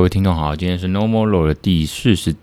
[0.00, 2.34] 各位听众好，今天是 No More Law 的第四十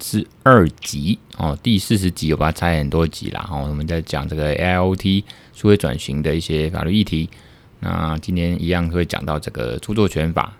[0.43, 3.49] 二集哦，第四十集我把它拆很多集啦。
[3.51, 5.23] 哦，我们在讲这个 AIoT
[5.55, 7.27] 数位转型的一些法律议题。
[7.79, 10.55] 那今天一样会讲到这个著作权法。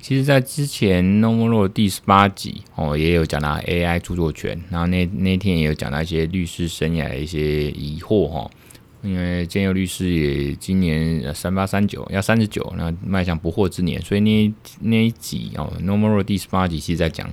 [0.00, 8.48] 其实，在之前 No More Law 第十八集哦，也有讲到 AI 著作权，然后那那天也有讲到一些律师生涯的一些疑惑哈。
[9.04, 17.30] 因为建佑律师也今年三八三九要三十九，那迈向不惑之年，所以那那一集哦 No More 第十八集其实在讲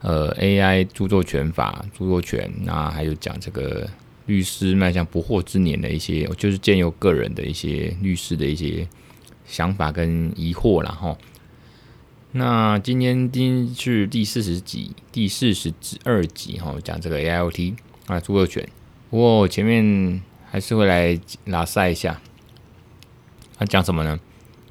[0.00, 3.88] 呃 AI 著作权法、著作权，那还有讲这个
[4.26, 8.84] 律师迈向不惑之年的一些，就是建佑个人的一些律师的一些
[9.46, 11.16] 想法跟疑惑啦齁。
[12.32, 18.68] 那今天今是第四十集，第四十二集哈，讲这个 AIoT 啊著作权，
[19.08, 20.20] 不过前面。
[20.50, 22.20] 还是会来拉赛一下，
[23.56, 24.18] 他、讲什么呢？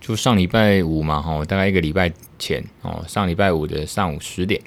[0.02, 4.59] 就上礼拜五嘛，哈，大概一个礼拜前哦，上礼拜五的上午十点，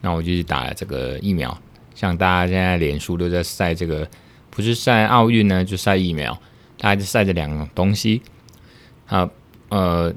[0.00, 1.56] 那我就去打了这个疫苗。
[1.94, 4.06] 像大家现在脸书都在晒这个，
[4.50, 6.32] 不是晒奥运呢，就晒疫苗，
[6.78, 8.22] 大家就晒这两个东西。
[9.06, 9.28] 啊，
[9.70, 10.14] 呃，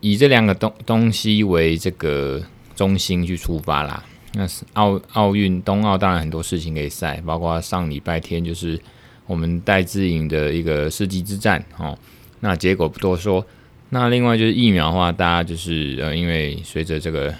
[0.00, 2.42] 以这两个东东西为这个
[2.74, 4.04] 中心去出发啦。
[4.34, 8.78] 那是奥奥运冬奥，当然很多事情可以晒，包括上礼拜天就是。
[9.26, 11.98] 我们戴资颖的一个世纪之战，哦，
[12.40, 13.44] 那结果不多说。
[13.90, 17.34] 那另外就是疫苗的话，大家就是呃，因为随着这个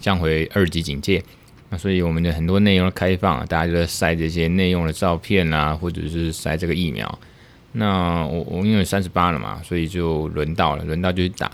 [0.00, 1.22] 降回二级警戒，
[1.68, 7.18] 那所以我们的很多内容开放，大家就在晒这些内容的照片啊，或者是晒这个疫苗。
[7.72, 11.50] 那我我因为三十八了嘛，所以就轮到了，轮到就去打。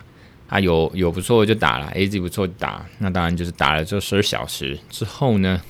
[0.46, 2.86] 啊，有有不错就打了，AZ 不错就打。
[2.98, 5.60] 那当然就是打了这十二小时之后呢，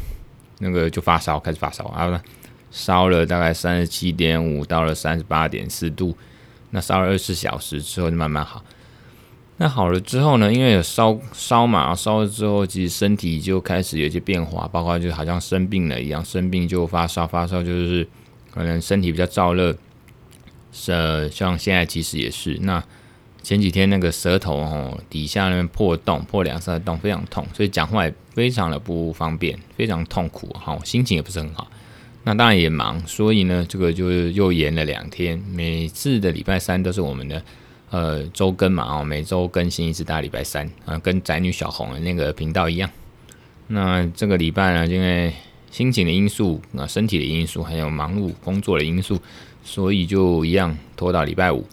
[0.58, 2.22] 那个就发烧，开始发烧啊。
[2.74, 6.16] 烧了大概三十七点五，到了三十八点四度，
[6.70, 8.64] 那烧了二十小时之后就慢慢好。
[9.58, 18.04] 那好了之后呢，因为有烧烧嘛，烧了之后其实身体就开始有些变化，包括就好像生病了一样，生病就发烧，发烧就是
[18.50, 19.72] 可能身体比较燥热。
[20.88, 22.58] 呃，像现在其实也是。
[22.62, 22.82] 那
[23.44, 31.70] 前几天那个舌头哦底下那边破洞，破两三个洞，非常痛，所以讲话也非常的不方便，非常痛苦哈，心情也不是很好。
[32.26, 35.38] 那当然也忙，所以呢，这个就是又延了两天。
[35.52, 37.42] 每次的礼拜三都是我们的
[37.90, 42.88] 呃周更嘛，哦，每周更新一次，大礼拜三啊，跟宅女小红的那个频道一样。
[43.66, 45.34] 那这个礼拜呢，因为
[45.70, 49.20] 心情的因素、啊身体的因素，还有忙碌工作的因素，
[49.62, 51.66] 所以就一样拖到礼拜五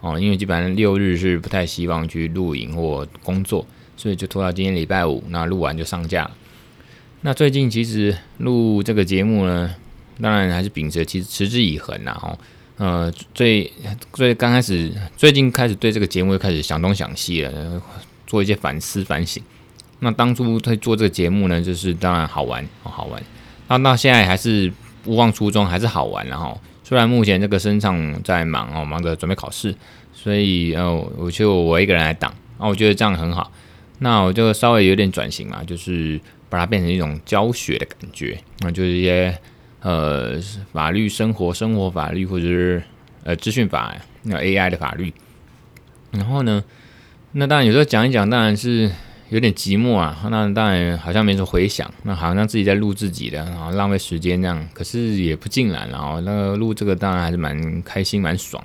[0.00, 0.18] 哦。
[0.18, 3.64] 因为基本上六日是不太希望去录影或工作，
[3.96, 5.22] 所以就拖到今天礼拜五。
[5.28, 6.28] 那录完就上架。
[7.20, 9.72] 那最近其实录这个节目呢。
[10.20, 12.38] 当然还是秉持其实持之以恒呐，哦，
[12.76, 13.70] 呃，最
[14.12, 17.82] 最刚开始，最近开始对这个节目又开始想东想西了，
[18.26, 19.42] 做一些反思反省。
[20.00, 23.22] 那当初在做这个节目呢，就是当然好玩，好玩。
[23.68, 26.26] 那到现在还是不忘初衷，还是好玩。
[26.26, 29.74] 然后虽然目前这个身上在忙哦，忙着准备考试，
[30.12, 32.34] 所以呃，我就我一个人来挡。
[32.58, 33.50] 那我觉得这样很好。
[34.00, 39.36] 那我就稍微有点转型嘛，就是把它变成一种教学的感觉，那就是一些。
[39.82, 40.40] 呃，
[40.72, 42.80] 法律生活、生活法律，或者是
[43.24, 45.12] 呃资讯法，那 AI 的法律。
[46.12, 46.62] 然后呢，
[47.32, 48.88] 那当然有时候讲一讲，当然是
[49.30, 50.16] 有点寂寞啊。
[50.30, 54.64] 那当然好像没什么回响，那好像自己在录自己的，然后浪费时间这样。
[54.72, 58.62] 可是也不尽然，然后那个录这个当然还是蛮开心、蛮爽。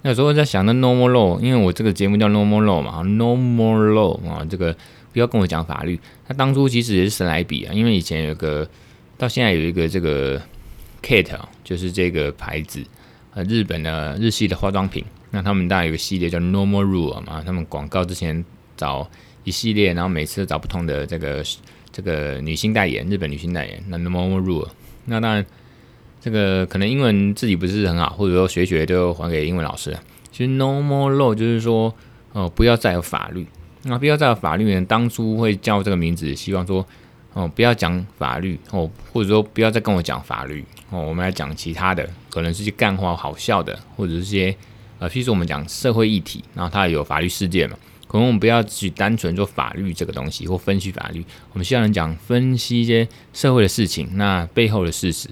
[0.00, 4.74] 那有时候在想，那 No More Law，因为我这个节目叫 No More Law 嘛，No More Law 啊，这个
[5.12, 6.00] 不要跟我讲法律。
[6.26, 8.66] 他当初其实也是神来笔啊，因为以前有个，
[9.18, 10.40] 到现在有一个这个。
[11.04, 12.82] Kate 就是这个牌子，
[13.34, 15.04] 呃，日本的日系的化妆品。
[15.30, 18.42] 那他们当然有个系列叫 Normal Rule 嘛，他们广告之前
[18.74, 19.06] 找
[19.42, 21.44] 一系列，然后每次找不同的这个
[21.92, 23.84] 这个女性代言，日本女性代言。
[23.88, 24.68] 那 Normal Rule，
[25.04, 25.44] 那当然
[26.20, 29.94] 这个可能英文自己不是很好，或者说学学都还给英文老师。
[30.32, 31.94] 其实 No More Law 就是说，
[32.32, 33.46] 哦、呃，不要再有法律。
[33.82, 34.84] 那不要再有法律呢？
[34.86, 36.86] 当初会叫这个名字，希望说。
[37.34, 44.56] 哦，不要讲法律哦，或者说不要再跟我讲法律哦，我们来讲其他的，可能是些干话、好笑的，或者是些
[45.00, 47.76] 呃，譬如说我们讲社会议题，然后它有法律事件嘛，
[48.06, 55.28] 可能我们不要去单纯做法律这个东西或分析法律，我们希望能讲分析一些社会的事情，那背后的事实，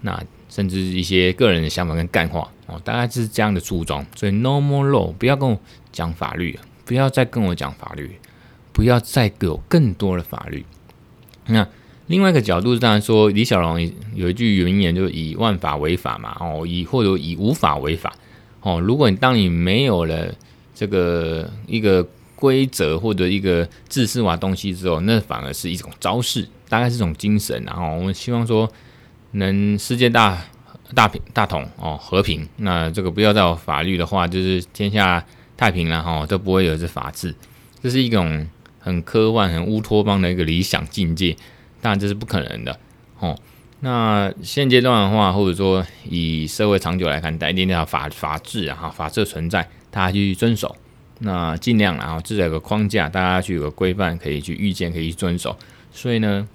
[0.00, 4.04] 那甚至一些个人的想法跟干话哦，大概是这样的初衷。
[4.16, 5.56] 所以 No More Law，不要跟我
[5.92, 8.18] 讲法律，不要再跟我讲法律，
[8.72, 10.66] 不要再给我更多的法律。
[11.46, 11.66] 那
[12.06, 13.80] 另外一个角度，当然说李小龙
[14.14, 18.12] 有一句名言，就是以万法为法嘛，哦，以或者以无法为法，
[18.60, 20.34] 哦，如果你当你没有了
[20.74, 27.62] 这个一个规则或者一个自私化东西之后，那反而是一种招式，大概是一种精神。
[27.64, 28.70] 然后我们希望说，
[29.30, 30.38] 能世界大
[30.94, 32.46] 大平大同哦，和平。
[32.56, 35.24] 那这个不要再有法律的话，就是天下
[35.56, 37.34] 太平了哈，都不会有这法治。
[37.82, 38.46] 这是一种
[38.84, 41.34] 很科幻、很乌托邦的一个理想境界，
[41.80, 42.78] 当然这是不可能的
[43.18, 43.36] 哦。
[43.80, 50.76] 那现阶段的话，或者说以社会长久来看，一定要法法治啊，法治存在，大家去遵守。
[51.20, 55.56] 那尽量然后至少有个框架，大家去有个规范，可以去预见，可以去遵守。
[55.92, 56.46] 所以呢，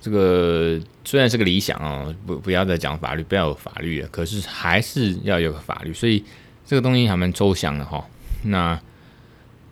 [0.00, 5.92] 这个虽然是个理想哦，不不要再讲法律，不要有法律了，可是还是要有个法律。
[5.92, 6.24] 所以
[6.64, 8.04] 这个东西还蛮抽象的哈。
[8.44, 8.78] 那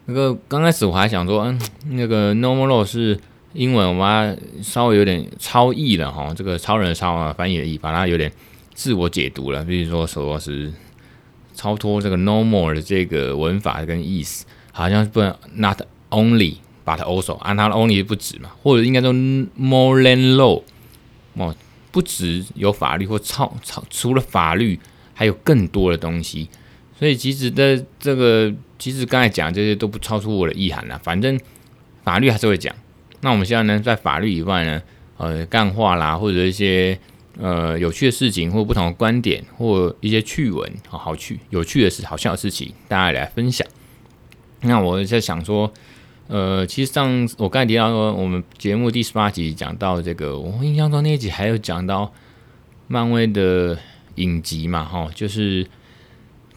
[0.07, 1.61] 那个刚开始我还想说，嗯，
[1.91, 3.19] 那个 normal law 是
[3.53, 8.33] 英文，我把它稍微有点超译了哈，这个超人超啊，翻译的译，把它有点
[8.75, 10.73] 自我解读了，比如说说是。
[11.57, 15.81] 超脱这个 normal 的这个文法跟意思，好像是不能 not
[16.11, 20.61] only but also，按它 only 不止嘛，或者应该说 more than law，
[21.35, 21.55] 哦，
[21.93, 24.81] 不止有法律或超超除了法律
[25.15, 26.49] 还有更多的东西，
[26.99, 28.53] 所以其实的这个
[28.85, 31.41] 其实刚才讲这些都不超出我的意涵了，反正
[32.03, 32.75] 法律还是会讲。
[33.23, 34.83] 那我们现在呢，在法律以外呢，
[35.17, 36.99] 呃，干话啦或者一些。
[37.37, 43.67] 呃，有趣的事情，或不同的观点，或一些趣闻，好好趣、有趣的事、好笑的事情，大家来分享。
[44.61, 45.69] 那我在想说，
[46.29, 52.13] 呃，其实上我刚才提到说，我们节目第十八集讲到这个，我印象中那一集还有讲到
[52.87, 53.77] 漫威的
[54.15, 55.67] 影集嘛，哈，就是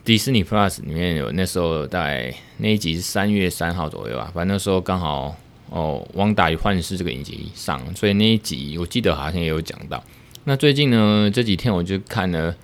[0.07, 5.36] 迪士尼 Plus 里面有那时候大概那一集是三月三号左右吧，反正那时候刚好
[5.69, 10.01] 哦，《汪达与幻视》这个影集上，所以那一集我记得好像也有讲到。
[10.45, 12.56] 那最近呢，这几天我就看了。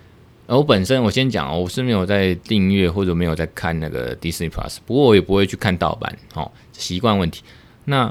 [0.45, 7.43] 我本身我先讲哦，我是没有在订阅或者没有在看那个 Disney Plus，不过我也不会去看盗版，哦，习惯问题。
[7.83, 8.09] 那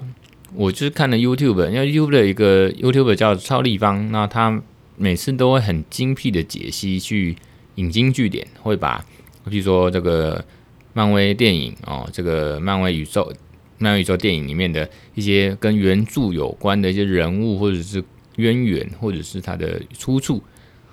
[0.52, 4.62] 我就是看了 YouTube，因为 YouTube 的一个 YouTube 叫超立方，那他
[4.99, 7.35] 每次都会很精辟的解析，去
[7.76, 9.02] 引经据典，会把
[9.50, 10.44] 比如说这个
[10.92, 13.32] 漫威电影哦，这个漫威宇宙、
[13.78, 18.02] 漫威宇宙电影里面的一些跟原著有关的一些人物，或者是。
[18.36, 20.42] 渊源，或者是它的出处，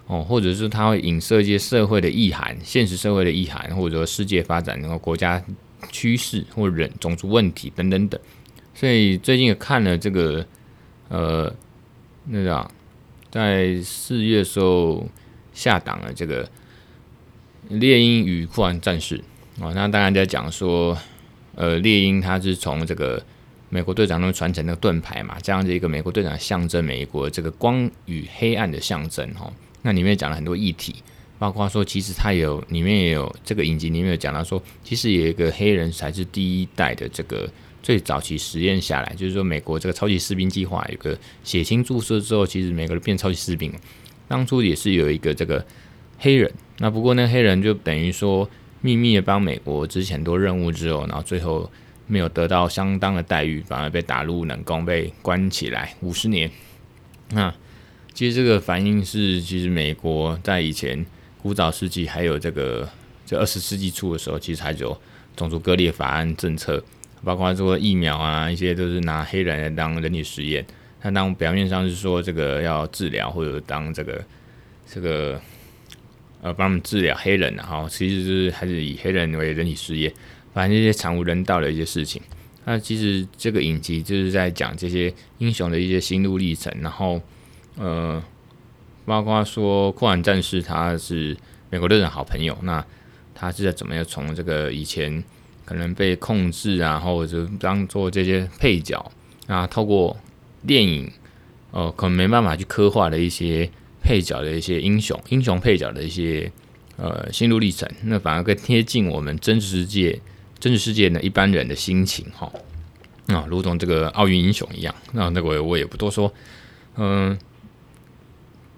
[0.07, 5.41] 哦，或者是它会影射一些社会的意涵、现实社会的意涵，或者说世界发展，然后国家
[5.89, 8.19] 趋势或人种族问题等等等。
[8.73, 10.45] 所以最近也看了这个，
[11.07, 11.55] 呃，
[12.25, 12.69] 那个
[13.31, 15.07] 在四月时候
[15.53, 16.45] 下档了这个
[17.67, 19.17] 《猎鹰与酷寒战士》
[19.59, 20.97] 哦，那当然在讲说，
[21.55, 23.21] 呃，猎鹰它是从这个。
[23.71, 29.53] 美国队长那传承那个盾牌嘛，这样的一个美国队长象征美国这个光与黑暗的象征哈。
[29.83, 30.95] 那里面讲了很多议题，
[31.37, 37.47] 包括说其实他有里面也有这个影集里面有讲到说，其实有一个黑人才是第一代的这个
[37.83, 43.71] 最早期实验下来，就是说美国这个超级士兵计划有个血清注射之后，其实每个人变超级士兵。
[44.27, 45.63] 当初也是有一个这个
[46.17, 48.49] 黑人，那不过那黑人就等于说
[48.81, 51.69] 秘密的帮美国执行很多任务之后，然后最后。
[52.11, 56.49] 没有得到相当的待遇，反而被打入冷宫，被关起来五十年。
[57.29, 57.53] 那
[58.15, 61.05] 其实这个反应是，其实美国在以前
[61.39, 62.89] 古早世纪，还有这个
[63.27, 64.99] 这二十世纪初的时候，其实还有
[65.35, 66.83] 种族割裂法案政策，
[67.23, 70.65] 包括说疫苗啊，一些都是拿黑人来当人体实验。
[70.99, 74.25] 他当表面上是说这个要治疗，或者当这个
[74.91, 75.39] 这个
[76.41, 80.13] 呃帮他们治疗黑人，然后其实是还是以黑人为人体实验。
[80.53, 82.21] 反正这些惨无人道的一些事情，
[82.65, 87.21] 那其实这个影集就是在讲这些英雄的一些心路历程，然后
[87.77, 88.21] 呃，
[89.05, 91.37] 包括说酷寒战士他是
[91.69, 92.83] 美国队长好朋友，那
[93.35, 95.23] 他是在怎么样从这个以前
[95.65, 99.11] 可能被控制啊，或者当做这些配角
[99.45, 100.17] 啊，透过
[100.65, 101.09] 电影
[101.71, 103.69] 呃，可能没办法去刻画的一些
[104.01, 106.51] 配角的一些英雄，英雄配角的一些
[106.97, 110.19] 呃心路历程，那反而更贴近我们真实世界。
[110.59, 112.51] 真实世界的一般人的心情，哈，
[113.27, 116.33] 啊，如同这个奥运英雄一样，那那个我也不多说，
[116.97, 117.39] 嗯，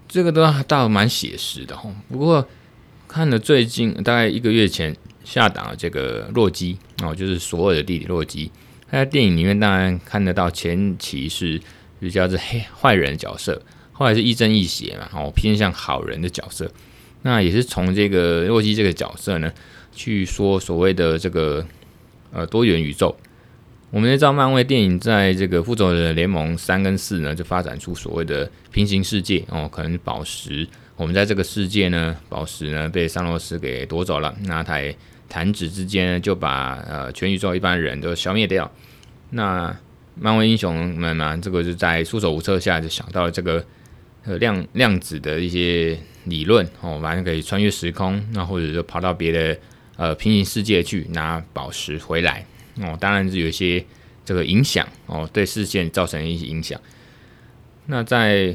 [0.07, 1.91] 这个都倒蛮写实的哈。
[2.07, 2.47] 不过
[3.07, 8.51] 看了最近大概一个月前下档的这个洛基哦，就是索尔的弟弟洛基，
[8.85, 11.59] 他在电影里面当然看得到前期是
[11.99, 13.59] 比较是黑坏人的角色，
[14.01, 16.67] 后来是亦正亦邪嘛，哦，偏向好人的角色。
[17.22, 19.53] 那也是从这个洛基这个角色呢。
[19.93, 21.63] 去说所谓的这个
[22.31, 23.13] 呃多元宇宙，
[23.89, 30.65] 我们也知道漫威电影在这个复仇者联盟三跟四呢，就发展出所谓的平行世界哦，可能宝石
[30.96, 34.96] 我们在这个世界呢，宝石呢被桑罗斯给夺走了，那他也
[35.27, 38.72] 弹指之间就把呃全宇宙一般人都消灭掉。
[39.31, 39.75] 那
[40.15, 43.63] 漫威英雄们嘛，这个就在束手无策下就想到了这个
[44.23, 49.57] 呃量量子的一些理论哦，反正可以穿越时空，那或者说跑到别的
[49.97, 52.45] 呃平行世界去拿宝石回来
[52.81, 53.83] 哦，当然是有一些
[54.23, 56.79] 这个影响哦，对视线造成一些影响。
[57.87, 58.53] 那在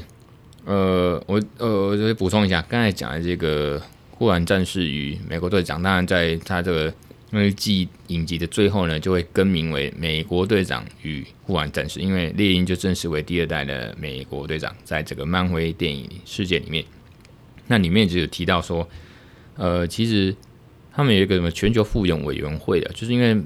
[0.64, 6.94] 呃我呃我就补充一下，刚才讲的这个护腕战士与美国队长，当然在他这个。
[7.33, 16.85] 因为季影集的最后呢，就会更名为《美国队长与护腕战士》，因为猎鹰就正式为第二代的美国队长，在这个漫威电影世界里面，
[17.66, 18.88] 那里面就有提到说，
[19.56, 20.35] 呃，其实
[20.92, 23.37] 他们有一个什么全球复原委员会的，就是因为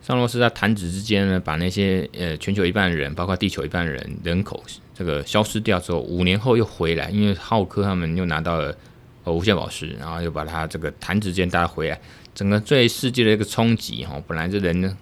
[0.00, 4.62] 尚洛斯在弹指之间呢，把那些呃全球一半的人，包括地球一半的人人口
[4.94, 8.72] 这个消失掉之后，五年后又回来，因为浩克他们又拿到了
[9.24, 12.00] 呃无限宝石，然后又把他这个弹指间带回来。
[12.36, 14.94] 整个对世界的一个冲击，哈，本来这人呢，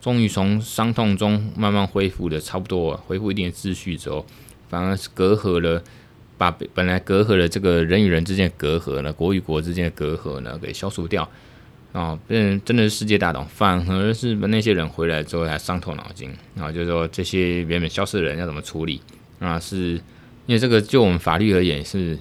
[0.00, 4.26] 终于从伤痛中慢慢恢复的差不多，恢复一点秩序之后，
[4.68, 5.80] 反而是隔阂了，
[6.36, 11.30] 把本来隔阂了这个人与人之间的隔阂呢，国与国之间的隔阂呢，给消除掉，
[11.92, 19.00] 啊，变真的是世界大同，反而是那些人回来之后才伤透脑筋，然后就是说这些原本消失的人要怎么处理，
[19.38, 19.92] 啊，是
[20.46, 22.18] 因为这个就我们法律而言是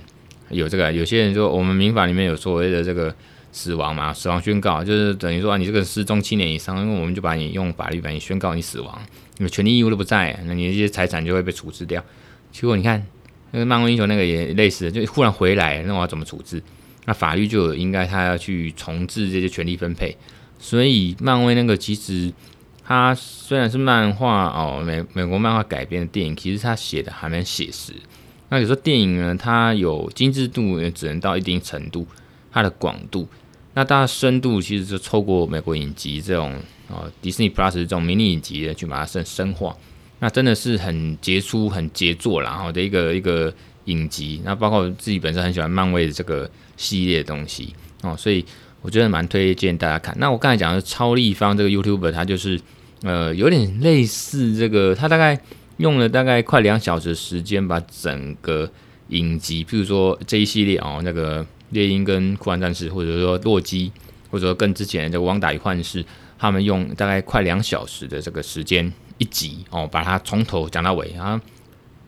[0.51, 3.15] 有这个，有些人说我们民法里面有所谓的这个。
[3.51, 9.01] 死亡嘛，死亡宣告就是等于说你这个失踪七年以上，因为我们就把你用法律把你宣告你死亡，
[9.37, 12.03] 你的权利义务都不在，那你这些财产就会被处置掉。
[12.51, 13.05] 结果你看
[13.51, 16.63] 那个漫威英雄那个也类似，就忽然回来，那我要怎么处置？
[17.05, 20.15] 那法律就应该他要去重置这些权利分配。
[20.59, 22.31] 所以漫威那个其实
[22.85, 27.93] 它虽然是漫画哦，美美国漫画改编的电影，其实它写的还蛮写实。
[28.49, 32.05] 那有时候电影呢，它有精致度也只能到一定程度，
[32.51, 33.27] 它的广度。
[33.73, 36.53] 那它深度其实就透过美国影集这种
[36.89, 39.73] 哦，迪士尼 Plus 这种迷你影集的去把它深深化，
[40.19, 43.53] 那真的是很杰出、很杰作啦，然后的一个一个
[43.85, 44.41] 影集。
[44.43, 48.43] 那包括自己本身很喜欢漫威的这个系列的东西哦，所以
[48.81, 50.13] 我觉得蛮推荐大家看。
[50.19, 52.59] 那我刚才讲的超立方这个 YouTuber，他就是
[53.03, 55.39] 呃有点类似这个，他大概
[55.77, 58.69] 用了大概快两小时时间，把整个
[59.07, 61.45] 影集，譬如说这一系列哦那个。
[61.71, 63.91] 猎鹰跟酷寒战士，或者说洛基，
[64.29, 66.05] 或者说跟之前的这个汪达与幻视，
[66.37, 71.41] 他们用大概快两小时的这个时间一集哦，把它从头讲到尾啊。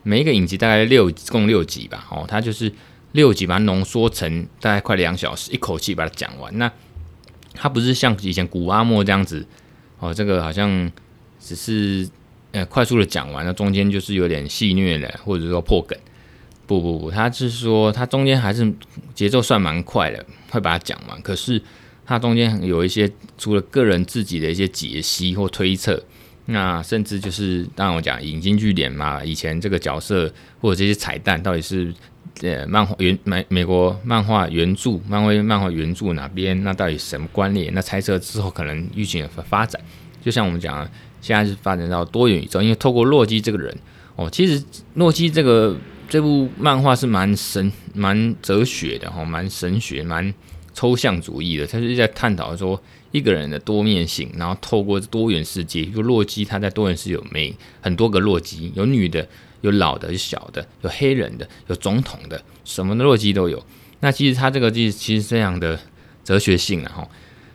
[0.02, 2.70] 每一个影集大概六共六集吧，哦，它就是
[3.12, 6.56] 六集把它浓缩成大概快两小时，一口气把它讲完。
[6.58, 6.70] 那
[7.54, 9.46] 它不是像以前古阿莫这样子
[9.98, 10.92] 哦，这个好像
[11.40, 12.06] 只是
[12.52, 15.98] 呃快速的讲完，那中间就是有点戏谑的，或者说破梗。
[16.66, 18.72] 不不不，他是说他中间还是
[19.14, 21.20] 节奏算蛮快的，会把它讲完。
[21.20, 21.60] 可是
[22.06, 26.02] 他中间有一些除了个人自己的一些解析或推测，
[26.46, 31.92] 那甚至就是当我讲引经据典嘛，以前这个角色或者这些彩蛋到底是
[32.40, 36.62] 呃漫画原美美国漫画原著漫威漫画原著哪边？
[36.64, 37.72] 那到底什么关联？
[37.74, 39.80] 那猜测之后可能剧情的发展，
[40.22, 40.88] 就像我们讲，
[41.20, 43.76] 现在是发展到多元宇宙，因为透过洛基这个人
[44.16, 44.62] 哦，其实
[44.94, 45.76] 洛基这个。
[46.08, 50.32] 这部漫画是蛮神、蛮哲学的哈，蛮神学、蛮
[50.72, 51.66] 抽象主义的。
[51.66, 52.80] 他是在探讨说
[53.10, 59.26] 一个人的多面性，然后透过多元世界，就洛基他在多元世界有没很多个洛基，有女的，
[59.62, 63.64] 有老的，有小的，有黑人的，有总统的，什么的洛基都有。
[64.00, 65.78] 那其实他这个其实其实这样的
[66.22, 67.08] 哲学性啊哈，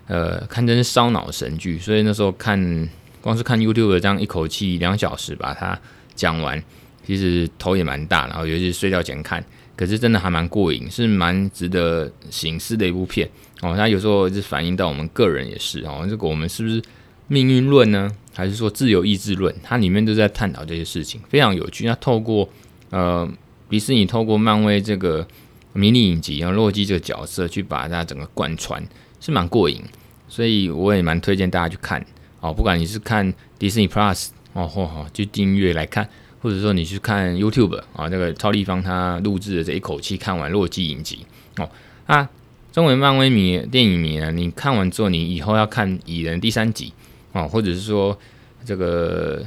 [0.08, 1.80] 呃，堪称烧脑神剧。
[1.80, 2.90] 所以那时候看
[3.22, 5.80] 光是看 YouTube 这样一口气两小时把它
[6.16, 6.62] 讲完。
[7.10, 9.44] 其实头也蛮大，然后尤其是睡觉前看，
[9.76, 13.28] 可是真的还蛮过瘾，是蛮值得醒思的一部片
[13.62, 13.76] 哦。
[13.76, 16.80] 它有时候是反映到我们个人也是哦，这个我们是不是
[17.28, 18.16] 命运论呢？
[18.36, 19.52] 还是说自由意志论？
[19.64, 21.88] 它里面都在探讨这些事情，非常有趣。
[21.88, 22.48] 那透过
[22.92, 23.28] 呃
[23.68, 25.28] 迪士尼透过漫威这个
[25.74, 28.88] 迷你影集，然后洛基这个角色去把它整个贯穿，
[29.20, 29.82] 是蛮过瘾。
[30.28, 32.06] 所以我也蛮推荐大家去看
[32.40, 36.08] 哦，不管你是看迪士尼 Plus 哦，或好就订阅来看。
[36.42, 41.26] 或者说你去看 YouTube 啊，那个超立方他录制的这一口气看完洛基影集
[41.58, 41.70] 哦，
[42.06, 42.30] 啊
[42.72, 46.94] 身为漫威迷、电影迷呢，你看完之后，你以后要看蚁人第三集
[47.34, 48.18] 哦，或者是说
[48.64, 49.44] 这个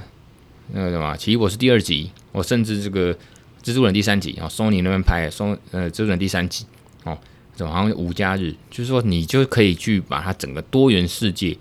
[0.72, 3.14] 那个什么奇异博士第二集，哦，甚至这个
[3.62, 6.66] 蜘蛛人第三集啊，Sony 那边拍的，Sony 呃蜘蛛人第三集
[7.04, 7.16] 哦，
[7.54, 11.56] 这好像无家日，就是说你就可以去把它整个多元世界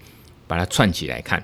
[0.47, 1.41] 把它串起来看，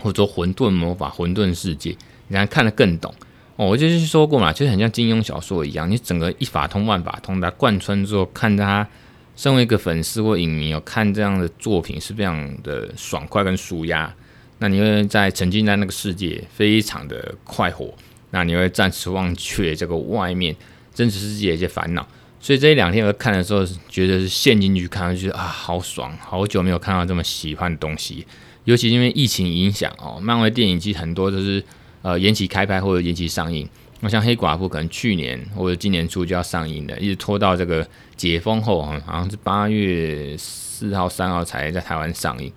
[0.00, 1.96] 或者说混沌魔法、混沌世界。
[2.28, 3.14] 你还看得更懂
[3.56, 3.66] 哦！
[3.66, 8.86] 我就是说过嘛，就是很像金庸小说一样，你整个一法通万法通，把它贯穿之后，看它
[9.34, 14.12] 身为一个粉丝或影迷哦，看这样的作品是非常的爽快跟舒压。
[14.58, 17.92] 那你会在沉浸在那个世界，非常的快活。
[18.30, 20.54] 那你会暂时忘却这个外面
[20.94, 22.06] 真实世界的一些烦恼。
[22.40, 28.26] 所以这一两天我看的时候，觉得是陷进去看，觉得啊好爽，好久没有看到这么喜欢的东西。
[28.64, 31.62] 尤其因为疫情影响哦，漫威电影其实很多都是
[32.06, 33.68] 呃延期开拍或者延期上映。
[33.98, 37.84] 那像黑寡妇可能去年或者今年初就要上映的，一直拖到这个
[38.14, 42.52] 解封后，好像是八月四号、三号才在台湾上映。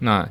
[0.00, 0.28] 那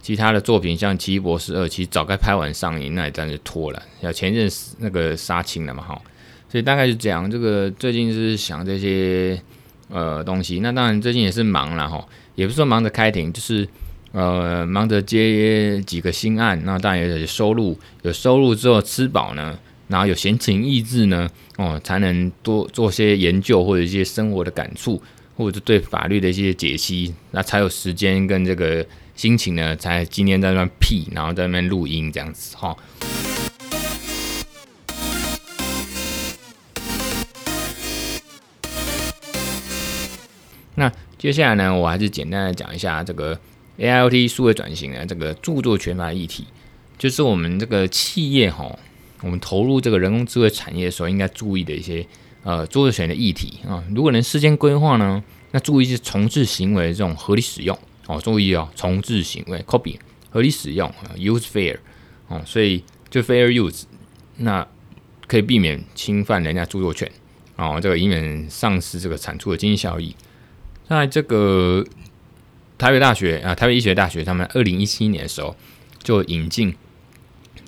[0.00, 3.82] 其他的作品像《奇异博士二》，其实早该拍完上映，那也暂时拖了。
[4.02, 4.48] 要前阵
[4.78, 6.00] 那个杀青了嘛，哈，
[6.48, 7.28] 所以大概是这样。
[7.28, 9.40] 这个最近是想这些
[9.88, 13.66] 呃东西，那当然最近也是忙了哈，也不是说忙着开庭，就是。
[14.12, 21.26] 呃，忙着接几个新案，那当然有收入，有收入之后吃饱呢，然后有闲情逸致呢，
[21.56, 25.02] 哦，才能多做些研究或者一些生活的感触，
[25.34, 28.84] 或者对法律的一些解析，那才有时间跟这个
[29.16, 32.76] 心情呢，才今天在那边屁，然后在那边录音这样子哈。
[40.74, 43.40] 那接下来呢，我还是简单的讲一下这个。
[43.78, 46.44] AIoT 数位转型啊这个著作权法议题，
[46.98, 48.78] 就是我们这个企业哈，
[49.22, 52.06] 我们投入这个人工智慧产业的时候，应该注意的一些
[52.44, 53.82] 呃著作权的议题啊。
[53.94, 57.76] 如果能事先规划呢，那注意是重制行为这种合理使用
[58.06, 59.96] 哦，注意哦，重制行为 copy
[60.30, 61.78] 合理使用 use fair
[62.28, 63.84] 哦，所以就 fair use，
[64.36, 64.66] 那
[65.26, 67.10] 可以避免侵犯人家著作权
[67.56, 70.14] 哦，这个以免丧失这个产出的经济效益。
[70.86, 71.82] 在这个。
[72.82, 75.54] 台北大学啊，台北医学大学，他们二零一七年的时候
[76.02, 76.74] 就引进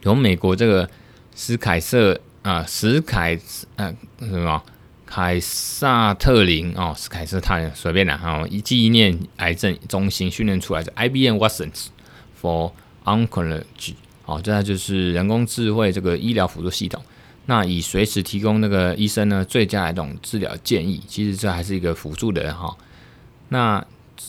[0.03, 0.91] 由美国这个
[1.37, 3.39] 史凯瑟啊，史凯
[3.77, 4.61] 呃什么
[5.07, 11.87] 凯撒特林哦，史凯瑟特林随便啦哈，以纪念癌症中心训练出来的 IBM Watsons
[12.43, 12.73] for
[13.05, 17.01] Oncology 哦，这就是人工智慧这个医疗辅助系统，
[17.47, 22.77] 那以随时提供那个医生呢最佳的这种治疗建议，其实这还是一个辅助的哈，
[23.51, 23.87] 那。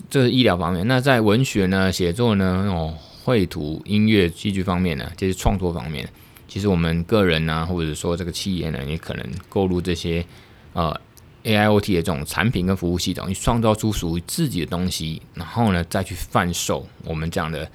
[0.09, 2.93] 这是医疗方面，那在文学呢、写作呢、哦、
[3.23, 6.07] 绘图、音乐、戏剧方面呢，这些创作方面，
[6.47, 10.25] 其实我们个人呢，或者说这个企业呢，也可能购入这些
[10.73, 10.99] 呃
[11.43, 17.69] AIoT 的这种产品跟服务系统，去创造出属于自己的东西，然后呢，再去贩售我们这样的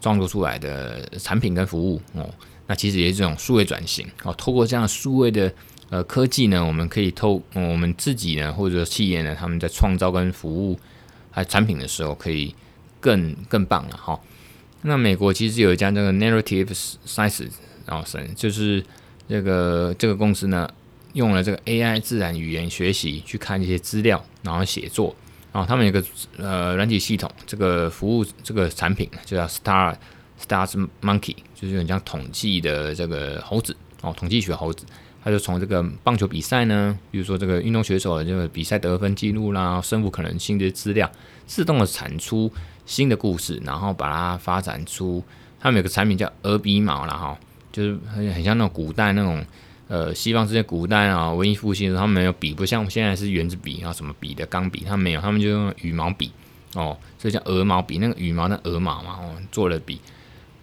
[0.00, 2.30] 创作出来的产品跟服务哦。
[2.68, 5.52] 那其实也是这种数位转型哦，透过这样数位的
[5.90, 10.78] 呃科技呢，我们可以透、我们自己呢，或者说企业呢，他们在创造跟服务。
[11.36, 12.54] 还产品的时候可以
[12.98, 14.18] 更更棒了哈。
[14.80, 16.74] 那美国其实有一家这个 Narrative
[17.06, 17.50] Sciences，
[17.84, 18.82] 然后是就是
[19.28, 20.66] 这个这个公司呢，
[21.12, 25.14] 用了这个 AI 自然语言学习去看一些资料，然后写作。
[25.52, 26.02] 然后他们有个
[26.38, 29.94] 呃软体系统，这个服务这个产品就叫 Star
[30.40, 34.86] Stars Monkey，就是有点像统计的这个猴子哦，统计学猴子。
[35.24, 41.10] 他就从这个棒球比赛呢，比如说这个运动选手的这个比赛得分记录啦、胜负可能性的资料，
[41.46, 42.52] 自动的产出
[42.84, 45.22] 新的故事，然后把它发展出。
[45.58, 47.36] 他们有个产品叫鹅笔毛啦哈，
[47.72, 49.44] 就是很很像那种古代那种
[49.88, 56.30] 呃西方世界古代啊文艺复兴的时候，他们没有笔，不像我们现在是原子笔啊什么笔的钢笔，他们没有，他们就用羽毛笔
[56.74, 60.00] 哦，所以叫鹅毛笔，那个羽毛的鹅毛嘛哦做了笔。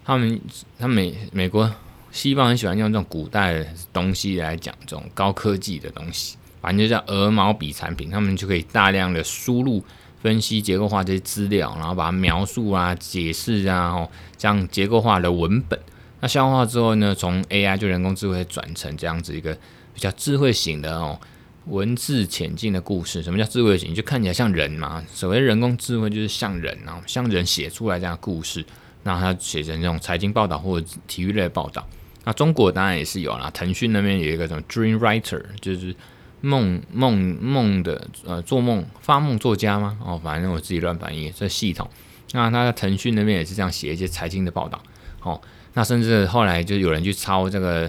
[0.06, 0.40] 他们
[0.78, 1.70] 他们美美国。
[2.14, 9.84] 西方很喜欢用这种古代的东西来讲这种高科技的东西，反正就叫鹅毛笔产品，他们就可以大量的输入、
[10.22, 15.76] 分析、结构化这些资料，然后把它描述啊、解释啊，哦，这样结构化的文本。
[16.20, 19.52] 那消化之后呢，从 AI 就人工智慧转成这样子一个
[19.92, 21.18] 比较智慧型的哦，
[21.66, 23.24] 文字浅进的故事。
[23.24, 23.92] 什么叫智慧型？
[23.92, 25.04] 就看起来像人嘛。
[25.12, 28.64] 所谓人工智慧就是像人啊，像人写出来这样的故事，
[29.02, 31.84] 那它写成这种财经报道或者体育类报道。
[32.24, 35.94] 那中国当然也是有啦，腾讯那边有一个什么 Dream Writer，就是
[36.40, 39.98] 梦梦梦的呃做梦发梦作家吗？
[40.04, 41.88] 哦，反正我自己乱翻译这系统。
[42.32, 44.82] 那他在腾讯那边也是这样写一些财经的报道。
[45.22, 45.40] 哦，
[45.74, 47.88] 那甚至后来就有人去抄这个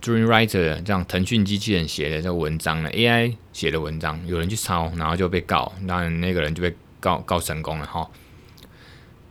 [0.00, 8.08] Dream Writer 这样腾讯机器人写的这个文章呢，AI 写的文章，有人去抄，然后就被告，当然那个人就被告告成功了哈、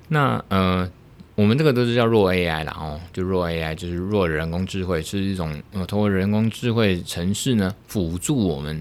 [0.09, 0.91] 那呃。
[1.41, 8.79] 我们这个都是叫弱 AI 啦，哦，就弱 AI，就是弱人工智慧，是一种呃，通过人工智慧程式呢辅助我们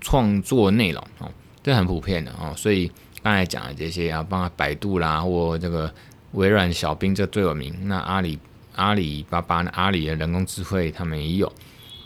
[0.00, 1.30] 创作内容哦，
[1.62, 2.54] 这很普遍的哦。
[2.56, 2.90] 所以
[3.22, 5.92] 刚才讲的这些啊，包括百度啦，或这个
[6.32, 7.74] 微软小冰，这最有名。
[7.82, 8.38] 那阿里
[8.74, 11.52] 阿里巴巴呢，阿里的人工智慧他们也有，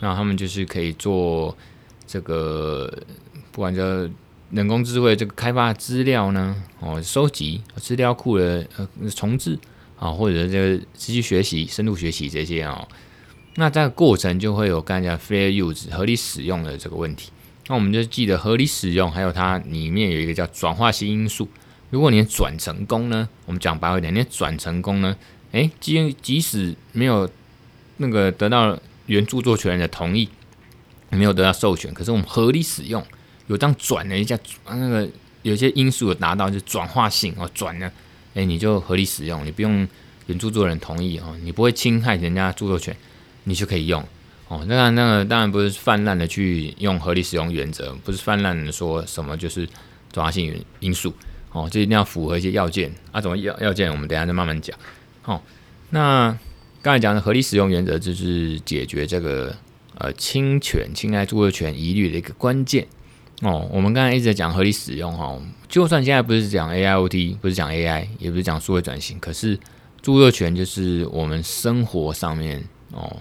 [0.01, 1.55] 那他们就是可以做
[2.05, 2.91] 这个，
[3.53, 3.81] 不管叫
[4.51, 9.57] 人工智慧这个开发资料呢，哦，收集资料库的呃重置
[9.97, 12.87] 啊，或者这个持续学习、深度学习这些哦，
[13.55, 17.29] 那这个过程就会有刚才讲 fair use 合理使用的这个问题。
[17.67, 21.47] 那我们就记得合理使用，还有它里面有一个叫转化性因素。
[21.91, 25.15] 如果你转成功呢，我们讲白一点，你转成功呢，
[25.51, 27.29] 诶，即即使没有
[27.97, 30.27] 那个得到原著作权人的同意，
[31.09, 33.01] 没有得到授权，可是我们合理使用，
[33.47, 35.07] 有这样转了一下，那个
[35.43, 37.89] 有些因素有达到就转化性哦，转了，
[38.33, 39.87] 诶，你就合理使用，你不用
[40.27, 42.95] 原著作人同意哦，你不会侵害人家著作权，
[43.43, 44.03] 你就可以用。
[44.47, 49.67] 哦，那那个当然不是泛滥的去用合理使用原则，不是泛滥的说什么就是
[50.11, 51.13] 转化性因素。
[51.51, 53.91] 哦，这一定要符合一些要件啊，怎么要要件？
[53.91, 54.77] 我们等下再慢慢讲。
[55.25, 55.39] 哦，
[55.91, 56.35] 那
[56.81, 59.55] 刚才讲的合理使用原则就是解决这个
[59.99, 62.87] 呃侵权、侵害著作权疑虑的一个关键。
[63.43, 69.57] 哦，我们刚才一直在讲合理使用哈，就算现在不是讲 AIoT，不是讲 AI，也不是讲数位转型，可是
[70.01, 73.17] 著作权就是我们生活上面哦。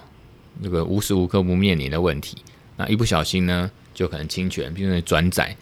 [0.63, 2.37] 这个无时无刻不面临的问题，
[2.77, 5.57] 那一不小心呢，就可能侵权，比如转载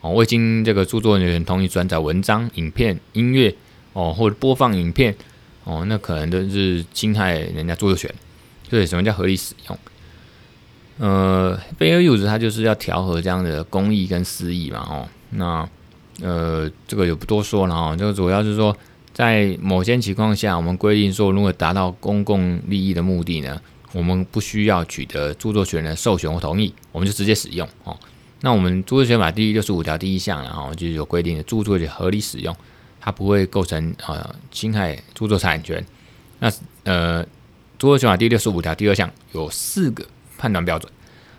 [0.00, 3.54] 哦，未经这个著作权人同意转载文章、影片、音乐
[3.92, 5.14] 哦，或者播放影片
[5.64, 8.14] 哦，那可能都是侵害人家著作权。
[8.70, 9.78] 所以什么叫合理使用？
[10.98, 15.68] 呃，fair use 它就是要调和这样的公益跟私益嘛，哦，那
[16.22, 18.74] 呃，这个就不多说了哦，这个主要是说，
[19.12, 23.60] 在某些情况下，我们规定说，如果达到公共利益的目的呢，
[23.92, 27.94] 我们不需要取得著作权人的授权或同意，我们就直接使用哦。
[28.40, 32.56] 那我们著作权法第六十五条第一项，然后就是有规定的著作权合理使用，
[33.00, 35.84] 它不会构成呃侵害著作产权。
[36.38, 36.50] 那
[36.84, 37.22] 呃，
[37.78, 40.06] 著作权法第六十五条第二项有四个
[40.36, 40.92] 判断标准，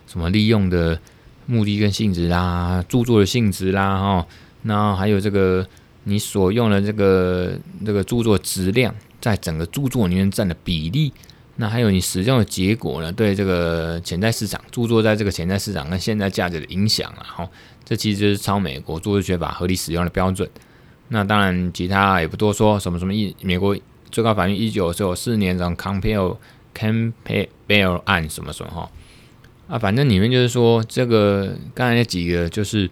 [0.06, 1.00] 什么利用的
[1.46, 4.26] 目的跟性质啦，著作的性质啦，哈，
[4.62, 5.66] 那还有这个
[6.04, 11.12] 你所用的这个这个著作质量，在整个著作里面占的比例。
[11.60, 13.10] 那还有你使用的结果呢？
[13.10, 17.50] 对这个潜在市场著作在这个潜在市场跟现在价值的影响啊，哈，
[17.84, 20.48] 这其实是超美国著作权法合理使用的标准。
[21.08, 23.76] 那当然，其他也不多说，什么什么一美国
[24.10, 26.36] 最高法院一九九四年这种 Compel
[26.78, 28.90] Campbell 案什么什么哈
[29.66, 32.88] 啊，反正里面就是说，这个刚才那几个就是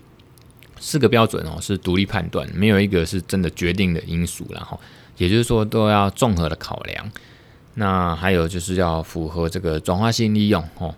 [0.80, 4.78] 四个标准哦，是独立判断，没有一个是真的决定的因素，然后
[5.16, 7.10] 也就是说都要综合的考量。
[7.74, 10.94] 那还有就是要符合这个转化性利用哦。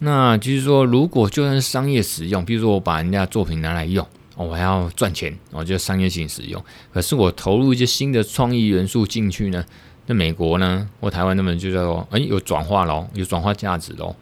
[0.00, 6.64] 那就是说，如果就算是商业使用，比如说我把人家作品拿来用，我还要赚钱，我就商业性使用。
[6.92, 9.64] 可是我投入一些新的创意元素进去呢，
[10.10, 14.16] 那美国呢或台湾那么就叫做哎有转化咯，有转化价值咯。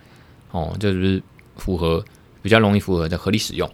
[0.50, 1.22] 哦，这就是
[1.56, 2.04] 符合
[2.42, 3.66] 比较容易符合的合理使用。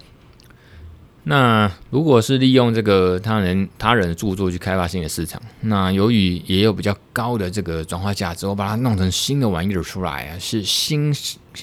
[1.24, 11.12] 那如果是利用这个他人他人的著作去开发新的市场，那由于也有比较高的这个转化价值，我把它弄成新的玩意儿出来啊，是新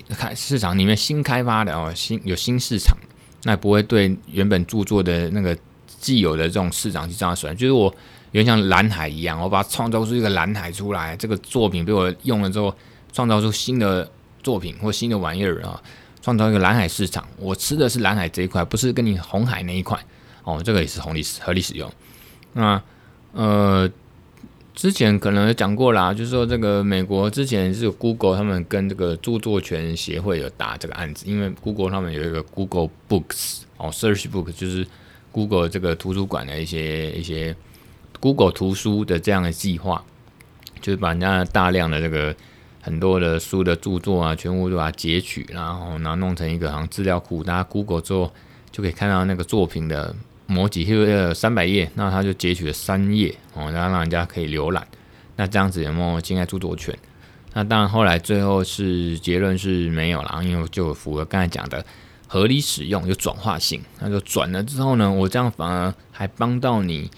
[0.10, 2.98] 开市场里面新开发的哦，新有新市场，
[3.44, 7.56] 那不会对原本著作的那个既有的这种市场去造成损。
[7.56, 7.94] 就是我
[8.32, 12.74] 有点像蓝海一样，我把它创造出一个蓝海出来，这个作品被我用了之后，
[13.12, 14.10] 创造出新的
[14.42, 15.82] 作品或新的玩意儿啊。
[16.24, 20.00] 创造一个蓝海市场，我吃的是蓝海这一块，不是跟你红海那一块
[20.44, 20.62] 哦。
[20.64, 21.92] 这个也是合理合理使用。
[22.54, 22.80] 那
[23.34, 23.90] 呃，
[24.76, 34.86] 之前可能讲过啦，就是说这个美国之前是 Google 他们跟这个著作权协会有打这个案子，因为 Google 他们有一个 Google Books 哦，Search Book 就是
[35.32, 37.56] Google 这个图书馆的一些一些
[38.22, 40.02] Google 图书的这样的计划，
[40.80, 42.34] 就是把人家大量的这个。
[42.84, 48.34] 很多的书的著作啊，全部都把它截取，然后然后弄成一个好像资料库，大家 Google 之后
[48.72, 50.16] 就可以看到那个作品的
[50.48, 54.88] 某几页三百页，那他就截取了三页哦，然后让人家可以浏览。
[55.36, 56.98] 那这样子有没有侵害著作权？
[57.54, 61.86] 那当然后来最后是结论是没有了，因为就符合刚才讲的
[62.26, 63.80] 合理使用，有转化性。
[64.00, 67.12] 那就转了之后呢，我这样反而还帮到你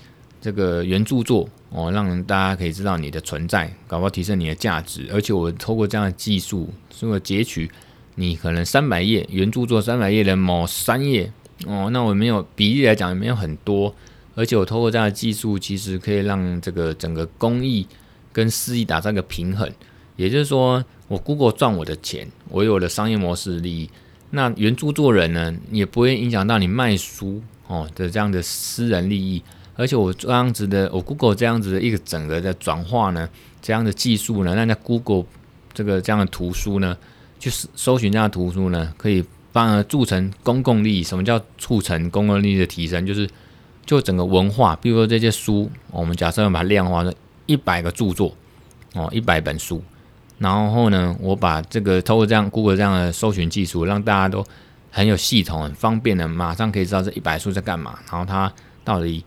[0.43, 1.49] 这个原著作。
[1.75, 5.09] 哦，让大家可以知道你的存在，搞不好提升你的价值。
[5.11, 7.67] 而且我透过这样的技术，如果截取
[8.13, 11.33] 你可能三百页原著作三百页的某三页，
[11.65, 13.91] 哦，那我没有比例来讲也没有很多。
[14.35, 17.87] 而且我透过这样的技术，其实可以让这个整个公益
[18.31, 19.67] 跟私益打造一个平衡。
[20.15, 23.89] 也就是说，我 Google 赚我的钱，我有了商业模式利益。
[24.29, 29.41] 那原著作人呢，也不会影响到你卖书哦的这样的私人利益。
[29.75, 33.27] 而且我这样子的，我 Google 这样子的一个整个的转化呢，
[33.59, 35.25] 这样的技术呢，让在 Google
[35.73, 36.95] 这个这样的图书呢，
[37.39, 41.01] 去搜寻这样的图书呢，可以帮而促成公共利益。
[41.03, 43.03] 什么叫促成公共利益的提升？
[43.03, 43.27] 就是
[43.83, 47.11] 就整个文化，比如说这些书，我们假设要把它量化成
[47.47, 48.31] 一百个著作
[48.93, 49.83] 哦，一百本书，
[50.37, 54.45] 然后呢，我把这个透过这样 Google 这样的搜寻技术，让大家都
[54.91, 59.25] 很有系统、很方便的，马上可以知道这一百书在干嘛，然后它到底。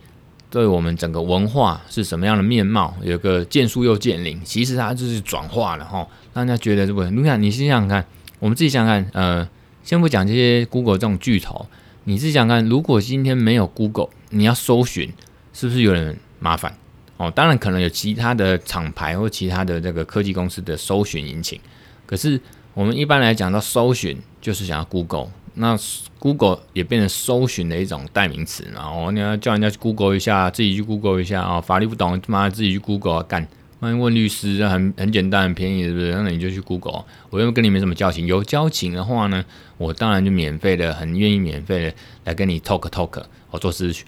[0.56, 2.96] 对我们整个文化是什么样的面貌？
[3.02, 8.02] 有个见树又见林，其实它就是转化了哈，让大家觉得这个，你看，你想想看，
[8.38, 9.46] 我们自己想想看，呃，
[9.82, 11.66] 先不讲这些 Google 这种巨头，
[12.04, 15.12] 你自己想想看，如果今天没有 Google，你要搜寻，
[15.52, 16.74] 是不是有点麻烦？
[17.18, 21.60] 哦，当然可能有其他的厂牌或其他的这个科技公司的搜寻引擎，
[22.06, 22.40] 可是
[22.72, 25.28] 我们一般来讲到搜寻，就是想要 Google。
[25.58, 25.76] 那
[26.18, 33.48] Google 也变成搜寻的一种代名词，然后你要叫人家去 Google 一下，自己去 Google 一下啊，法律不懂，他妈自己去 Google 干，
[33.80, 36.12] 万一问律师，很很简单，很便宜，是不是？
[36.12, 37.04] 那你就去 Google。
[37.30, 39.44] 我又跟你没什么交情，有交情的话呢，
[39.78, 44.04] 我当然就免费的，很愿意免费的来跟你 talk talk，我做咨询。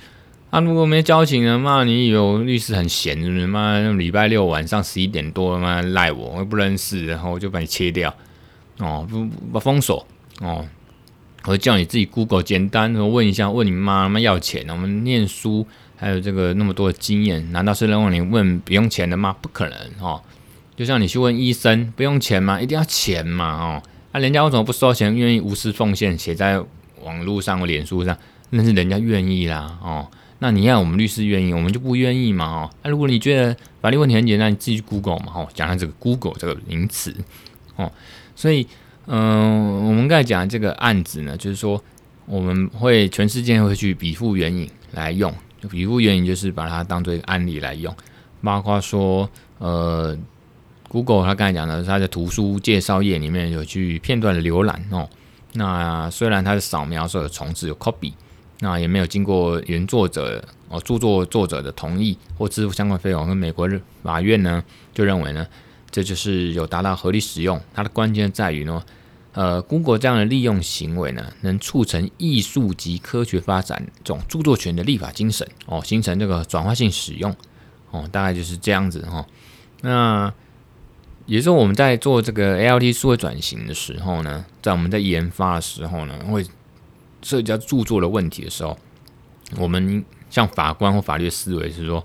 [0.51, 3.47] 啊，如果没交情的，妈，你以为我律师很闲，是不是？
[3.47, 8.15] 妈，礼拜六晚上十一点多，妈赖我，我又不认识，然后我就把你切掉，
[8.79, 10.07] 哦，不不封锁，
[10.41, 10.67] 哦。
[11.49, 14.67] 我叫你自己 Google 简单的问一下，问你妈妈要钱？
[14.69, 19.35] 我们念书还有这个那么多的经验，难道是让你问不用钱的吗？
[19.41, 20.21] 不可能哦。
[20.77, 22.61] 就像你去问医生，不用钱吗？
[22.61, 23.83] 一定要钱嘛哦。
[24.13, 26.63] 那、人家为什么不收钱，愿意无私奉献，写在
[27.03, 28.15] 网络上或脸书上？
[28.51, 30.07] 那是人家愿意啦哦。
[30.41, 32.71] 那你要我们律师愿意，我们就不愿意嘛哦。
[32.83, 35.49] 那、如果你觉得法律问题很简单，你自己去 Google 嘛哦。
[35.55, 37.17] 讲下这个 Google 这个名词
[37.77, 37.91] 哦，
[38.37, 38.67] 所以。
[39.11, 41.83] 嗯，我们刚才讲的这个案子呢，就是说
[42.27, 45.33] 我们会全世界会去比附援引来用，
[45.71, 47.95] 比附援引就是把它当做一个案例来用，
[48.43, 50.15] 包括说呃
[50.91, 55.09] ，Google 他刚才讲的，他在图书介绍页里面有去片段的浏览哦，
[55.55, 58.13] 那虽然它是扫描所有重置有 copy，
[58.61, 63.67] 那也没有经过原作者哦著作作者的同意或支付相关费用，跟美国
[64.03, 65.47] 法院呢就认为呢，
[65.91, 68.83] 这就是有达到合理使用，它的关键在于呢。
[69.35, 77.33] 呃，Google 这样的利用行为呢，能促成艺术及科学发展这种著作权的立法精神哦，形成这个转化性使用
[77.93, 79.27] 哦，大概就是这样子哈、哦。
[79.83, 80.35] 那
[81.27, 86.45] 也是我们在做这个 AIoT 数位转型的时候呢，在我们在研发的时候呢，会
[87.23, 88.77] 涉及到著作的问题的时候，
[89.57, 92.03] 我们像法官或法律思维是说，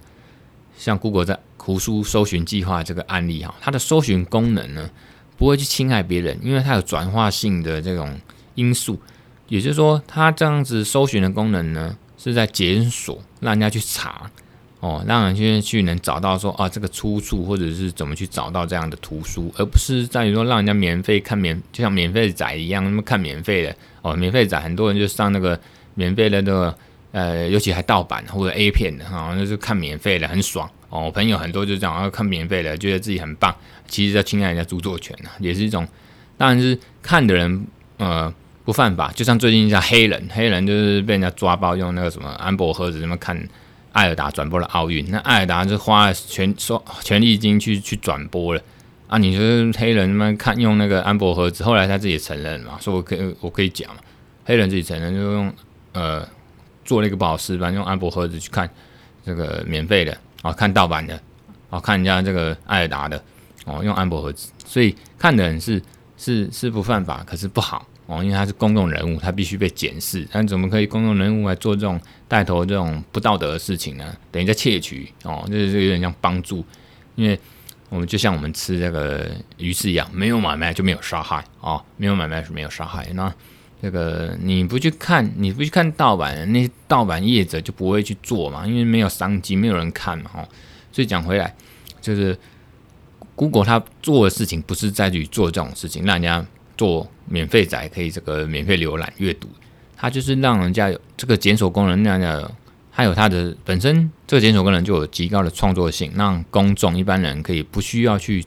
[0.78, 4.90] 像 Google 在图书搜寻计划这个案例哈，它的搜寻功能呢，
[5.38, 8.20] 不会去侵害别人，因为它有转化性的这种
[8.56, 9.00] 因素，
[9.48, 14.30] 也就是说，它这样子搜寻的功能呢，是在检索，让人家去查，
[14.82, 25.58] 哦，让人去去能找到说啊这个出处，或者是怎么去找到这样的图书，而不是在于说让人家免费看免，就像免费仔一样，那么看免费的哦，免费仔很多人就上那个
[25.96, 26.78] 免费的那个
[27.14, 30.70] 呃，尤其还盗版或者 A 片的哈，那、哦就是看免费的很爽。
[30.90, 33.56] 哦，我朋友很多就这样，要看免费的，觉得自己很棒，
[33.88, 35.88] 其实在侵害人家著作权啊，也是一种，
[36.38, 38.34] 当然是看的人呃
[38.66, 43.38] 不犯法，就像最近叫黑人，黑人就是被人家抓包用那个什么安博盒子什么看
[43.92, 48.62] 艾尔达转播了奥运，那艾尔达就花了全说全力金去去转播了
[49.08, 54.02] 啊，你说黑人他妈看用那个安博盒子，后来他自己承认嘛，说我可以我可以讲嘛，
[54.46, 55.54] 黑人自己承认就用
[55.92, 56.28] 呃
[56.86, 58.70] 做了一个不好示范，用安博盒子去看
[59.26, 60.18] 这个免费的。
[60.44, 61.18] 哦，看盗版的，
[61.70, 63.24] 哦，看人家这个艾尔达的，
[63.64, 65.82] 哦，用安博盒子，所以看的人是
[66.18, 70.28] 是是不犯法，可是不好哦，因为他是公众人物，他必须被检视。
[70.30, 74.14] 但怎么可以公众人物来做这种带头这种不道德的事情呢？
[74.34, 76.66] 等于在窃取哦，这是有点像帮助，
[77.16, 77.40] 因为
[77.88, 83.08] 我们就像我们吃这个鱼翅一样，没有买卖就没有杀害哦，没有买卖是没有杀害。
[83.14, 83.34] 那
[83.84, 90.48] 这个你不去看，你不去看盗版，那些盗版业者就不会去做嘛，因为没有商机，没有人看嘛，哦，
[90.90, 91.54] 所以讲回来，
[92.00, 92.40] 就是
[93.36, 96.46] Google 它做的事情不是在于做这种事情，让人家
[96.78, 99.50] 做免费仔可以这个免费浏览阅读，
[99.98, 102.50] 它就是让人家有这个检索功能，那样的，
[102.90, 108.46] 还有它的本身这个检索功能就有极高的创作性，让公众一般人可以不需要去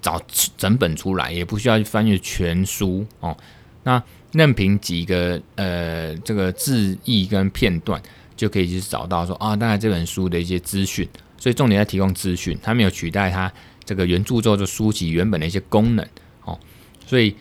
[0.00, 0.20] 找
[0.56, 3.36] 整本出来，也不需要去翻阅全书哦，
[3.84, 4.02] 那。
[4.32, 8.02] 任凭几个呃这个字义跟片段，
[8.34, 11.06] 就可以去找到说啊，大概这本书的一些资讯。
[11.36, 13.52] 所以重点在提供资讯，它没有取代它
[13.84, 16.06] 这个原著作的书籍原本的一些功能
[16.44, 16.58] 哦。
[17.06, 17.34] 所以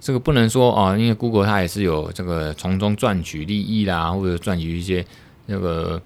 [0.00, 5.06] 这个不能说哦，因为 Google 它也是有这个从中赚取利益啦，或者赚取一些
[5.46, 6.02] 那个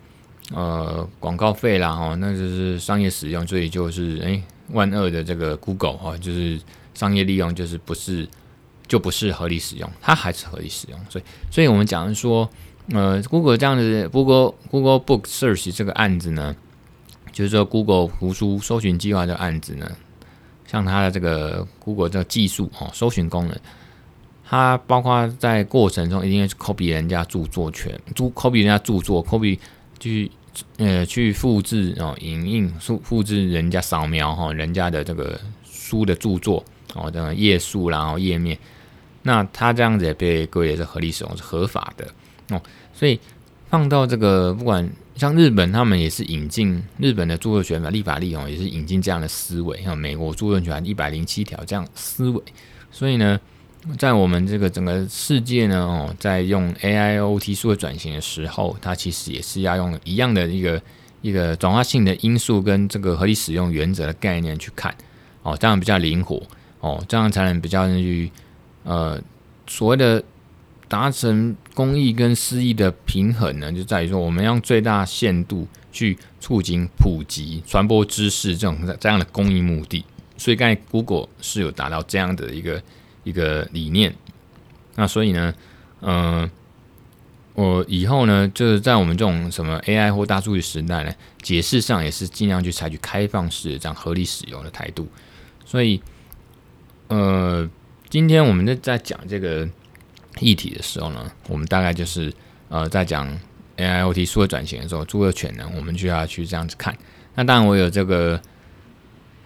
[0.55, 6.61] 呃广告费啦哦，那就是商业使用，所以就是诶万恶的这个 Google 哦，就是
[6.95, 8.29] 商业利用，就是不是。
[8.89, 10.99] 就不是合理使用，它还是合理使用。
[11.11, 12.49] 所以，所以我们讲说，
[12.91, 16.57] 呃，Google 这样子，Google Google Book Search 这个案子呢，
[17.31, 19.93] 就是说 Google 图书搜寻计划的案子呢，
[20.67, 23.55] 像它的这个 Google 这个技术哦，搜寻功能，
[24.43, 29.59] 它包括在过程中一定要 copy 人家著作权，注 copy 人家著作，copy
[30.01, 30.31] 去
[30.79, 35.39] 呃去复制哦，影印复复制人家扫描哈，人家的这个
[35.71, 38.59] 书的著作哦，这个页数然后页面。
[39.29, 42.09] 那他这样子也被归为是合理使用，是合法的
[42.49, 42.63] 哦。
[42.95, 43.21] 所以
[43.69, 49.83] 放到这个，不管像日本，他们也是引进日本的著作权法立法例哦，也是引进这样的思维。
[49.85, 52.43] 像美国著作权一百零七条这样思维。
[52.91, 53.39] 所以呢，
[53.99, 60.81] 在我们这个整个世界呢哦，在用 AIoT 数位转型的时候，它其实也是要用一样的一个
[61.21, 64.95] 一个转化性的因素跟这个合理使用原则的概念去看
[65.43, 66.43] 哦，这样比较灵活
[66.81, 68.33] 哦，这样才能比较去。
[68.89, 69.23] 呃，
[69.67, 70.25] 所谓的
[70.89, 80.03] 达成公益跟私益的平衡呢，就在于说，我们用最大限度去促进普及、传播知识这种这样的公益目的。
[80.39, 82.83] 所以，刚才 Google 是有达到这样的一个
[83.25, 84.15] 一个理念。
[84.95, 85.55] 那所以呢，
[86.01, 86.51] 呃，
[87.53, 95.07] 我以后呢，就是在我们这种什么 AI 或大数据时代呢，解释上也是尽量去采取开放式的这样合理使用的态度。
[95.67, 96.01] 所以，
[97.09, 97.69] 呃。
[98.11, 99.69] 今天我们在在讲这个
[100.41, 102.33] 议题的时候呢，我们大概就是
[102.71, 103.29] 呃在讲
[103.77, 106.97] AIoT 数位转型的时候，著作权呢，我们就要去这样子看。
[107.35, 108.41] 那当然我有这个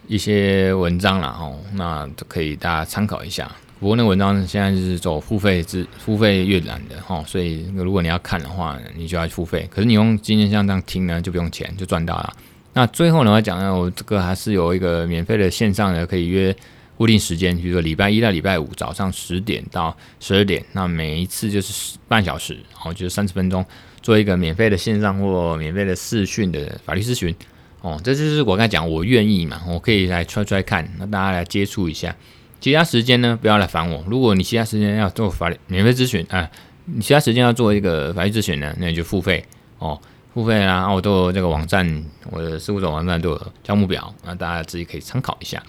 [0.07, 3.51] 一些文章了哦，那都可以大家参考一下。
[3.81, 9.69] 不过那文章现在是走付费制、付费阅览的哈，所以如果你要看的话，你就要付费。
[9.73, 12.33] 可是你用今天像这样听呢，就不用钱，就赚到了。
[12.75, 16.55] 那最后呢，我讲呢，我这个还是有一个免费的线上的可以约。
[17.03, 23.67] 固定时间，比如说礼拜一到礼拜五早上十点到十二点，那每一次就是半小时，然后就是三十分钟，
[24.01, 27.35] 做一个免费的线上或免费的视讯的法律咨询。
[27.81, 32.15] 哦，这就是我刚才讲，我愿意嘛，我可以来揣揣看，那大家来接触一下。
[32.61, 34.05] 其他时间呢，不要来烦我。
[34.07, 36.49] 如果你其他时间要做法律免费咨询啊，
[36.85, 39.45] 你其他时间要做一个法律咨询呢，那你就付费
[39.81, 40.01] 哦，
[40.33, 45.61] 付费啊，我都有这个网站，我的事务所网站都有招募表，那大家自己可以参考一下。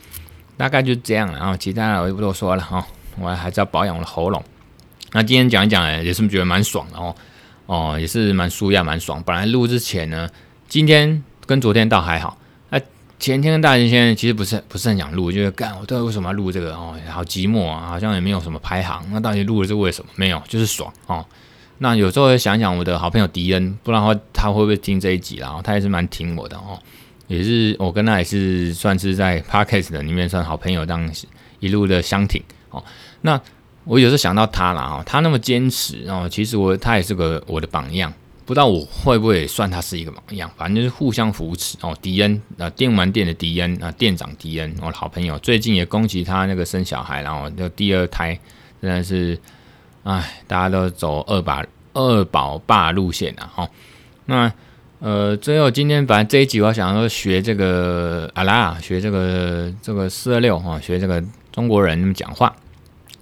[0.58, 2.86] 大概就这样了，然后其他的我就不多说了哈，
[3.20, 4.44] 我还是要保养我的喉咙。
[5.12, 7.16] 那今天讲一讲，也是觉得蛮爽的哦，
[7.66, 9.22] 哦，也是蛮舒压、蛮爽。
[9.24, 10.28] 本来录之前呢，
[10.68, 12.38] 今天跟昨天倒还好，
[12.70, 12.80] 那
[13.20, 19.06] 前天跟大前天其实不是不是很想录，就是干我到底为什么要录这个哦，好寂寞啊，好像也没有什么排行。
[19.12, 20.10] 那到底录的是为什么？
[20.16, 21.24] 没有，就是爽哦。
[21.80, 26.80] 那有时候想想我的好朋友迪恩，不知道他会不会听这一集啦，然后他也是蛮听我的哦。
[27.28, 31.10] 也是我跟他也是算是在 Podcast 的里面算好朋友，当
[31.60, 32.84] 一路的相挺哦。
[33.22, 33.40] 那
[33.86, 38.14] 我有时候想到他了哦，他那么坚持哦，其实我他也是个我的榜样，
[38.46, 41.98] 不知道我会不会算他是一个榜样，反正就是互相扶持哦。
[42.02, 48.38] 迪恩啊，电玩店的迪恩啊，店长迪恩，我的好朋友，最近也恭喜他那个生小孩，然后就第二胎，
[48.82, 49.38] 真的是
[50.04, 53.70] 哎，大家都走二宝二宝爸路线了哈。
[54.26, 54.52] 那
[55.04, 62.56] 呃，最后今天本来这一集我想说学这个阿拉啊，学这个这个四二六哈，学这个中国人讲话，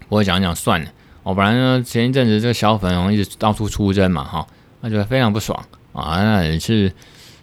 [0.07, 0.87] 我讲讲算了。
[1.23, 4.45] 我本来呢前一阵子这个小粉红一直到处出征嘛哈，
[4.81, 5.59] 那就非常不爽
[5.91, 6.21] 啊。
[6.21, 6.93] 那也是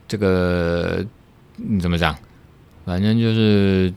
[0.06, 1.04] 这个
[1.56, 2.16] 你怎么讲？
[2.84, 3.92] 反正就是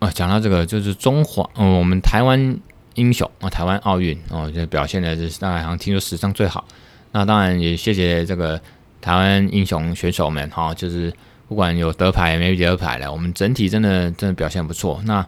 [0.00, 2.60] 啊，讲到这个就是中华，嗯，我们台湾
[2.96, 6.68] 英雄啊，台湾奥运哦，就表现的是大概好像听说史上最好。
[7.12, 8.60] 那当然也谢谢这个。
[9.00, 11.12] 台湾英雄选手们，哈，就是
[11.46, 15.00] 不管有得牌没得牌了，我们整体真的真的表现不错。
[15.04, 15.24] 那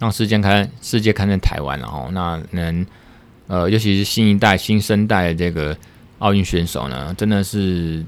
[0.00, 2.84] 让世界看世界看见台湾了，哈，那能
[3.46, 5.76] 呃，尤其是新一代新生代的这个
[6.18, 8.04] 奥运选手呢，真的是，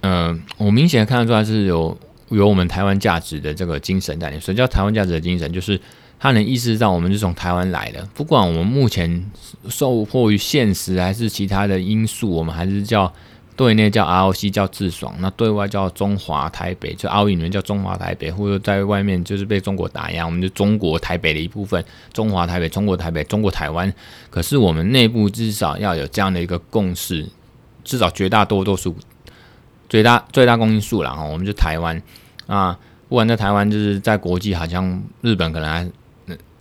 [0.00, 4.40] 呃，我明显看得出来是有有我们台湾价值的这个精神在里面。
[4.40, 5.52] 什么叫台湾价值的精神？
[5.52, 5.78] 就是
[6.20, 9.28] 他能意识到我们是从台湾来的，不管我们目前
[9.68, 13.12] 受迫于现实还是其他的因素，我们还是叫。
[13.56, 21.82] 对内叫 ROC 叫智爽，那对外叫中华台北，就奥运里面叫中华台北，或者在外面就是被中国打压，我们就中国台北的一部分，
[22.12, 23.90] 中华台北、中国台北、中国台湾。
[24.28, 27.26] 可是我们内部至少要有这样的一个共识，
[27.82, 28.94] 至少绝大多多数、
[29.88, 32.00] 最大最大公因数了哈，我们就台湾
[32.46, 32.78] 啊，
[33.08, 35.90] 不管在台湾，就是在国际好像日本可能还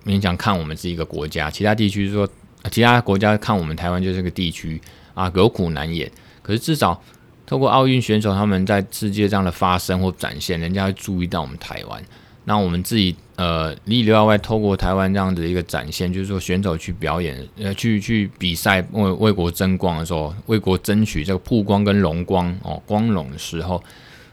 [0.05, 2.25] 勉强看我们是一个国家，其他地区说
[2.71, 4.81] 其他国家看我们台湾就是个地区
[5.13, 6.09] 啊，有苦难言。
[6.45, 7.01] 可是至少
[7.47, 11.99] 透过奥运选手他们在世界上的发声或展现，人家会注意到我们台湾。
[12.43, 23.83] 那我们自己呃里里外外透过台湾这样子一个展现，就是说选手去表演呃去去比赛为为国争光的时候，为国争取这个曝光跟荣光哦光荣的时候，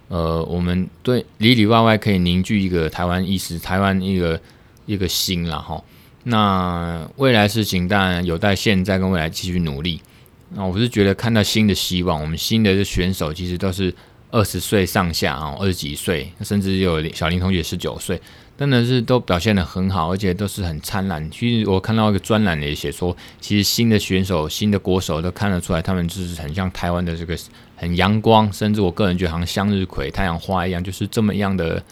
[0.09, 4.39] 呃我们对里里外外可以凝聚一个台湾意识，台湾一个
[4.85, 5.83] 一个心了哈。
[6.25, 10.03] 那未来事情当然有待现在跟未来继续努力。
[10.55, 13.95] 那我是觉得看到新的希望，我们新的选手其实都是。
[14.35, 18.19] 二十岁上下啊，二十几岁，甚至有小林同学十九岁，
[18.57, 21.31] 真的是都表现得很好，而且都是很灿烂。
[21.31, 27.37] 其实我看到一个专栏也写说，其实新的选手、新的国手都看得出来，他们就是很像台湾的这个
[27.77, 31.85] 很阳光，甚至我个人觉得好像向日葵、太阳花一样，就是这么样的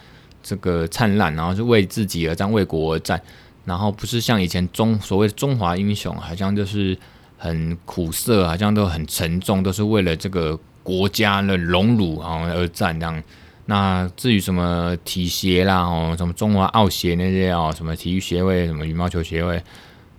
[0.42, 3.20] 这个灿烂，然后是为自己而战、为国而战，
[3.66, 6.96] 然后不是像以前中所谓的中华英雄，好像就是
[7.41, 10.57] 很苦涩，好像都很沉重，都是为了这个。
[10.82, 13.22] 国家的荣辱啊而战这样，
[13.66, 19.62] 那至于什么体协啦哦，什么中华奥协那些哦，什么体育协会、什么羽毛球协会，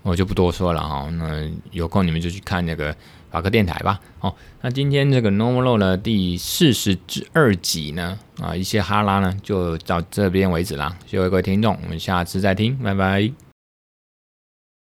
[0.04, 1.10] 我就不多说了哈。
[1.18, 2.96] 那有空你们就去看那个
[3.32, 4.00] 法科电台吧。
[4.20, 6.96] 哦，那今天这个 Normal 的第四十
[7.34, 10.96] 二集呢啊，一些哈拉呢就到这边为止啦。
[11.08, 13.51] 谢谢各位听众，我们下次再听，拜拜。